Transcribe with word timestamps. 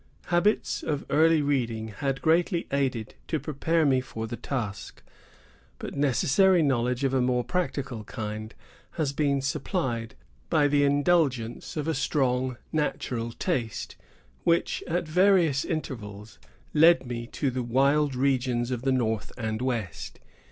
Habits 0.33 0.81
of 0.81 1.05
early 1.11 1.43
reading 1.43 1.89
had 1.89 2.23
greatly 2.23 2.65
aided 2.71 3.13
to 3.27 3.39
prepare 3.39 3.85
me 3.85 4.01
for 4.01 4.25
the 4.25 4.35
task; 4.35 5.03
but 5.77 5.93
necessary 5.95 6.63
knowledge 6.63 7.03
of 7.03 7.13
a 7.13 7.21
more 7.21 7.43
practical 7.43 8.03
kind 8.05 8.55
has 8.93 9.13
been 9.13 9.43
supplied 9.43 10.15
by 10.49 10.67
the 10.67 10.83
indulgence 10.83 11.77
of 11.77 11.87
a 11.87 11.93
strong 11.93 12.57
natural 12.73 13.31
taste, 13.31 13.95
which, 14.43 14.83
at 14.87 15.07
various 15.07 15.63
intervals, 15.63 16.39
led 16.73 17.05
me 17.05 17.27
to 17.27 17.51
the 17.51 17.61
wild 17.61 18.15
regions 18.15 18.71
of 18.71 18.81
the 18.81 18.91
north 18.91 19.31
and 19.37 19.61
west. 19.61 20.19